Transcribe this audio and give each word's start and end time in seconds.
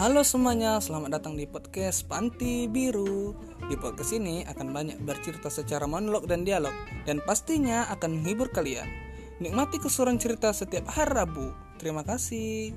Halo 0.00 0.24
semuanya, 0.24 0.80
selamat 0.80 1.20
datang 1.20 1.36
di 1.36 1.44
podcast 1.44 2.08
Panti 2.08 2.64
Biru. 2.64 3.36
Di 3.68 3.76
podcast 3.76 4.16
ini 4.16 4.40
akan 4.48 4.72
banyak 4.72 4.96
bercerita 5.04 5.52
secara 5.52 5.84
monolog 5.84 6.24
dan 6.24 6.40
dialog 6.40 6.72
dan 7.04 7.20
pastinya 7.20 7.84
akan 7.92 8.16
menghibur 8.16 8.48
kalian. 8.48 8.88
Nikmati 9.44 9.76
keseruan 9.76 10.16
cerita 10.16 10.56
setiap 10.56 10.88
hari 10.88 11.20
Rabu. 11.20 11.52
Terima 11.76 12.00
kasih. 12.00 12.72